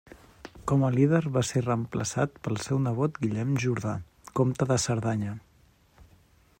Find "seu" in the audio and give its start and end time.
2.69-2.81